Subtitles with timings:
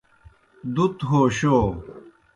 [0.75, 1.55] دُت ہو شو